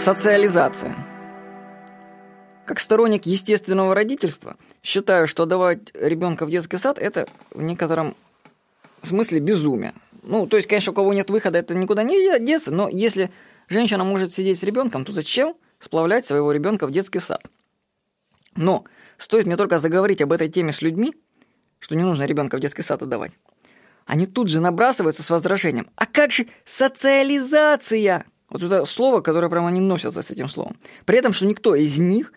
Социализация. 0.00 0.96
Как 2.64 2.80
сторонник 2.80 3.26
естественного 3.26 3.94
родительства, 3.94 4.56
считаю, 4.82 5.28
что 5.28 5.44
давать 5.44 5.94
ребенка 5.94 6.46
в 6.46 6.50
детский 6.50 6.78
сад– 6.78 6.98
это 7.00 7.28
в 7.50 7.60
некотором 7.60 8.16
смысле 9.02 9.40
безумие. 9.40 9.92
Ну, 10.22 10.46
то 10.46 10.56
есть, 10.56 10.70
конечно, 10.70 10.92
у 10.92 10.94
кого 10.94 11.12
нет 11.12 11.28
выхода, 11.28 11.58
это 11.58 11.74
никуда 11.74 12.02
не 12.02 12.38
деться, 12.38 12.72
но 12.72 12.88
если 12.88 13.30
женщина 13.68 14.02
может 14.02 14.32
сидеть 14.32 14.58
с 14.58 14.62
ребенком, 14.62 15.04
то 15.04 15.12
зачем 15.12 15.54
сплавлять 15.78 16.24
своего 16.24 16.50
ребенка 16.50 16.86
в 16.86 16.92
детский 16.92 17.20
сад? 17.20 17.46
Но 18.56 18.84
стоит 19.18 19.44
мне 19.44 19.58
только 19.58 19.78
заговорить 19.78 20.22
об 20.22 20.32
этой 20.32 20.48
теме 20.48 20.72
с 20.72 20.80
людьми, 20.80 21.12
что 21.78 21.94
не 21.94 22.04
нужно 22.04 22.22
ребенка 22.22 22.56
в 22.56 22.60
детский 22.60 22.82
сад 22.82 23.02
отдавать, 23.02 23.32
они 24.06 24.26
тут 24.26 24.48
же 24.48 24.62
набрасываются 24.62 25.22
с 25.22 25.28
возражением. 25.28 25.90
А 25.96 26.06
как 26.06 26.32
же 26.32 26.46
социализация? 26.64 28.24
Вот 28.50 28.62
это 28.62 28.84
слово, 28.84 29.20
которое 29.20 29.48
прямо 29.48 29.70
не 29.70 29.80
носятся 29.80 30.22
с 30.22 30.30
этим 30.30 30.48
словом. 30.48 30.76
При 31.04 31.18
этом, 31.18 31.32
что 31.32 31.46
никто 31.46 31.74
из 31.74 31.98
них 31.98 32.32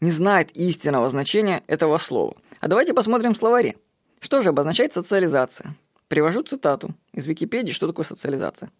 не 0.00 0.10
знает 0.10 0.50
истинного 0.56 1.08
значения 1.08 1.62
этого 1.66 1.98
слова. 1.98 2.36
А 2.60 2.68
давайте 2.68 2.92
посмотрим 2.92 3.32
в 3.32 3.36
словаре. 3.36 3.76
Что 4.20 4.42
же 4.42 4.50
обозначает 4.50 4.92
социализация? 4.92 5.74
Привожу 6.08 6.42
цитату 6.42 6.94
из 7.12 7.26
Википедии, 7.26 7.72
что 7.72 7.86
такое 7.86 8.04
социализация. 8.04 8.70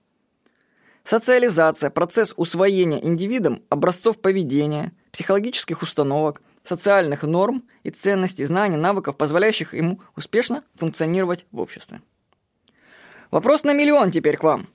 Социализация– 1.05 1.91
процесс 1.91 2.33
усвоения 2.37 2.98
индивидом 2.98 3.62
образцов 3.69 4.21
поведения, 4.21 4.93
психологических 5.12 5.82
установок, 5.82 6.41
социальных 6.65 7.23
норм 7.23 7.65
и 7.82 7.91
ценностей, 7.91 8.46
знаний, 8.46 8.77
навыков, 8.77 9.16
позволяющих 9.16 9.74
ему 9.74 10.01
успешно 10.16 10.65
функционировать 10.77 11.45
в 11.52 11.60
обществе. 11.60 12.01
Вопрос 13.30 13.65
на 13.65 13.74
миллион 13.74 14.10
теперь 14.10 14.38
к 14.38 14.45
вам. 14.45 14.69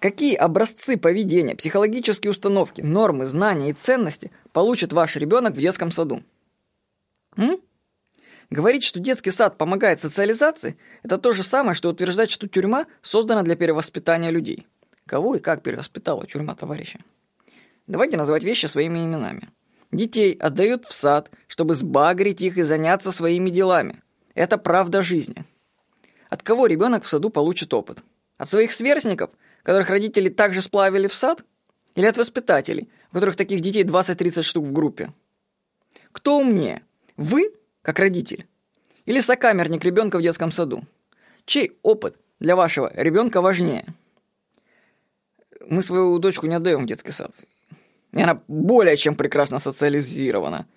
Какие 0.00 0.34
образцы 0.34 0.98
поведения, 0.98 1.56
психологические 1.56 2.30
установки, 2.30 2.82
нормы, 2.82 3.24
знания 3.26 3.70
и 3.70 3.72
ценности 3.72 4.30
получит 4.52 4.92
ваш 4.92 5.16
ребенок 5.16 5.54
в 5.54 5.60
детском 5.60 5.90
саду? 5.90 6.22
М? 7.36 7.60
Говорить, 8.50 8.84
что 8.84 9.00
детский 9.00 9.30
сад 9.30 9.56
помогает 9.58 10.00
социализации, 10.00 10.78
это 11.02 11.18
то 11.18 11.32
же 11.32 11.42
самое, 11.42 11.74
что 11.74 11.88
утверждать, 11.88 12.30
что 12.30 12.46
тюрьма 12.46 12.86
создана 13.00 13.42
для 13.42 13.56
перевоспитания 13.56 14.30
людей. 14.30 14.66
Кого 15.06 15.36
и 15.36 15.40
как 15.40 15.62
перевоспитала 15.62 16.26
тюрьма, 16.26 16.54
товарищи? 16.54 17.00
Давайте 17.86 18.16
называть 18.16 18.44
вещи 18.44 18.66
своими 18.66 18.98
именами. 18.98 19.48
Детей 19.92 20.34
отдают 20.34 20.84
в 20.86 20.92
сад, 20.92 21.30
чтобы 21.46 21.74
сбагрить 21.74 22.40
их 22.42 22.58
и 22.58 22.62
заняться 22.62 23.12
своими 23.12 23.50
делами. 23.50 24.02
Это 24.34 24.58
правда 24.58 25.02
жизни. 25.02 25.44
От 26.28 26.42
кого 26.42 26.66
ребенок 26.66 27.04
в 27.04 27.08
саду 27.08 27.30
получит 27.30 27.72
опыт? 27.72 27.98
От 28.36 28.50
своих 28.50 28.72
сверстников– 28.72 29.30
которых 29.66 29.90
родители 29.90 30.28
также 30.28 30.62
сплавили 30.62 31.08
в 31.08 31.14
сад? 31.14 31.42
Или 31.96 32.06
от 32.06 32.16
воспитателей, 32.16 32.88
у 33.10 33.14
которых 33.14 33.34
таких 33.34 33.60
детей 33.60 33.82
20-30 33.82 34.42
штук 34.42 34.64
в 34.64 34.72
группе? 34.72 35.12
Кто 36.12 36.38
умнее? 36.38 36.82
Вы, 37.16 37.52
как 37.82 37.98
родитель? 37.98 38.46
Или 39.06 39.20
сокамерник 39.20 39.84
ребенка 39.84 40.18
в 40.18 40.22
детском 40.22 40.52
саду? 40.52 40.84
Чей 41.46 41.76
опыт 41.82 42.16
для 42.38 42.54
вашего 42.54 42.92
ребенка 42.94 43.40
важнее? 43.40 43.86
Мы 45.68 45.82
свою 45.82 46.16
дочку 46.20 46.46
не 46.46 46.54
отдаем 46.54 46.84
в 46.84 46.86
детский 46.86 47.10
сад. 47.10 47.32
И 48.12 48.22
она 48.22 48.40
более 48.46 48.96
чем 48.96 49.16
прекрасно 49.16 49.58
социализирована. 49.58 50.68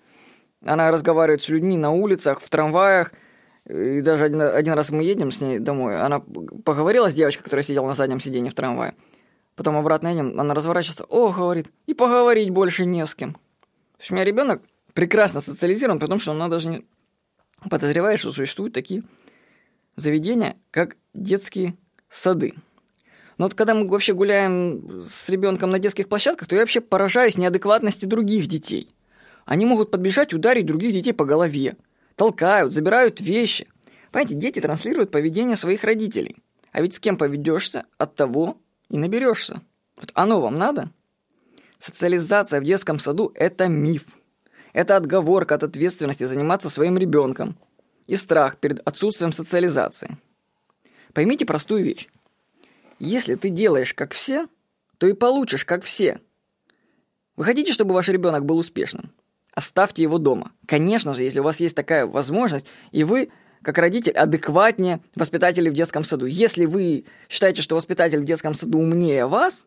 Она 0.64 0.90
разговаривает 0.90 1.42
с 1.42 1.48
людьми 1.48 1.76
на 1.76 1.92
улицах, 1.92 2.40
в 2.40 2.48
трамваях, 2.48 3.12
и 3.70 4.00
даже 4.00 4.24
один, 4.24 4.40
один 4.42 4.74
раз 4.74 4.90
мы 4.90 5.02
едем 5.02 5.30
с 5.30 5.40
ней 5.40 5.58
домой, 5.58 6.00
она 6.00 6.20
поговорила 6.20 7.08
с 7.08 7.14
девочкой, 7.14 7.44
которая 7.44 7.64
сидела 7.64 7.86
на 7.86 7.94
заднем 7.94 8.20
сиденье 8.20 8.50
в 8.50 8.54
трамвае. 8.54 8.94
Потом 9.54 9.76
обратно 9.76 10.08
едем, 10.08 10.40
она 10.40 10.54
разворачивается, 10.54 11.04
о, 11.04 11.32
говорит, 11.32 11.68
и 11.86 11.94
поговорить 11.94 12.50
больше 12.50 12.84
не 12.84 13.04
с 13.04 13.14
кем. 13.14 13.34
То 13.34 14.00
есть 14.00 14.10
у 14.10 14.14
меня 14.14 14.24
ребенок 14.24 14.62
прекрасно 14.94 15.40
социализирован, 15.40 15.98
потому 15.98 16.18
что 16.18 16.32
она 16.32 16.48
даже 16.48 16.68
не 16.68 16.84
подозревает, 17.68 18.18
что 18.18 18.32
существуют 18.32 18.74
такие 18.74 19.02
заведения, 19.96 20.56
как 20.70 20.96
детские 21.14 21.76
сады. 22.08 22.54
Но 23.38 23.46
вот 23.46 23.54
когда 23.54 23.74
мы 23.74 23.86
вообще 23.86 24.14
гуляем 24.14 25.02
с 25.02 25.28
ребенком 25.28 25.70
на 25.70 25.78
детских 25.78 26.08
площадках, 26.08 26.48
то 26.48 26.54
я 26.54 26.62
вообще 26.62 26.80
поражаюсь 26.80 27.38
неадекватности 27.38 28.04
других 28.04 28.46
детей. 28.46 28.94
Они 29.44 29.64
могут 29.64 29.90
подбежать 29.90 30.34
ударить 30.34 30.66
других 30.66 30.92
детей 30.92 31.12
по 31.12 31.24
голове 31.24 31.76
толкают, 32.20 32.74
забирают 32.74 33.18
вещи. 33.18 33.66
Понимаете, 34.12 34.34
дети 34.34 34.60
транслируют 34.60 35.10
поведение 35.10 35.56
своих 35.56 35.84
родителей. 35.84 36.36
А 36.70 36.82
ведь 36.82 36.92
с 36.92 37.00
кем 37.00 37.16
поведешься, 37.16 37.86
от 37.96 38.14
того 38.14 38.58
и 38.90 38.98
наберешься. 38.98 39.62
Вот 39.96 40.10
оно 40.12 40.38
вам 40.38 40.58
надо? 40.58 40.90
Социализация 41.78 42.60
в 42.60 42.64
детском 42.64 42.98
саду– 42.98 43.32
это 43.34 43.68
миф. 43.68 44.04
Это 44.74 44.96
отговорка 44.96 45.54
от 45.54 45.62
ответственности 45.62 46.24
заниматься 46.24 46.68
своим 46.68 46.98
ребенком 46.98 47.56
и 48.06 48.16
страх 48.16 48.58
перед 48.58 48.86
отсутствием 48.86 49.32
социализации. 49.32 50.18
Поймите 51.14 51.46
простую 51.46 51.84
вещь. 51.84 52.06
Если 52.98 53.34
ты 53.34 53.48
делаешь 53.48 53.94
как 53.94 54.12
все, 54.12 54.46
то 54.98 55.06
и 55.06 55.14
получишь 55.14 55.64
как 55.64 55.84
все. 55.84 56.20
Вы 57.36 57.46
хотите, 57.46 57.72
чтобы 57.72 57.94
ваш 57.94 58.10
ребенок 58.10 58.44
был 58.44 58.58
успешным? 58.58 59.10
Оставьте 59.54 60.02
его 60.02 60.18
дома. 60.18 60.52
Конечно 60.66 61.14
же, 61.14 61.22
если 61.22 61.40
у 61.40 61.44
вас 61.44 61.60
есть 61.60 61.76
такая 61.76 62.06
возможность, 62.06 62.66
и 62.92 63.04
вы, 63.04 63.30
как 63.62 63.78
родитель, 63.78 64.12
адекватнее 64.12 65.00
воспитателей 65.14 65.70
в 65.70 65.74
детском 65.74 66.04
саду. 66.04 66.26
Если 66.26 66.66
вы 66.66 67.04
считаете, 67.28 67.62
что 67.62 67.76
воспитатель 67.76 68.20
в 68.20 68.24
детском 68.24 68.54
саду 68.54 68.78
умнее 68.78 69.26
вас, 69.26 69.64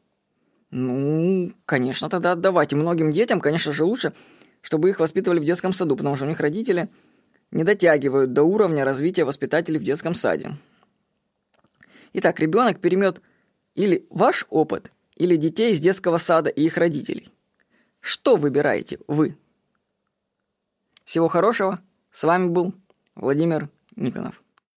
ну, 0.72 1.52
конечно, 1.66 2.10
тогда 2.10 2.32
отдавайте. 2.32 2.76
Многим 2.76 3.12
детям, 3.12 3.40
конечно 3.40 3.74
же, 3.74 3.84
лучше, 3.84 4.14
чтобы 4.62 4.90
их 4.90 5.00
воспитывали 5.00 5.40
в 5.40 5.46
детском 5.46 5.74
саду, 5.74 5.96
потому 5.96 6.16
что 6.16 6.26
у 6.26 6.30
них 6.30 6.40
родители 6.40 6.90
не 7.52 7.64
дотягивают 7.64 8.34
до 8.34 8.44
уровня 8.44 8.84
развития 8.84 9.26
воспитателей 9.26 9.80
в 9.80 9.84
детском 9.84 10.16
саде. 10.16 10.58
Итак, 12.14 12.40
ребенок 12.40 12.80
перемет 12.80 13.22
или 13.76 14.08
ваш 14.10 14.46
опыт, 14.50 14.92
или 15.16 15.36
детей 15.36 15.74
из 15.74 15.80
детского 15.80 16.18
сада 16.18 16.50
и 16.50 16.64
их 16.64 16.78
родителей. 16.78 17.30
Что 18.00 18.36
выбираете 18.36 19.00
вы? 19.08 19.38
Всего 21.14 21.28
хорошего. 21.28 21.80
С 22.12 22.24
вами 22.24 22.48
был 22.48 22.74
Владимир 23.14 23.70
Никонов. 23.96 24.43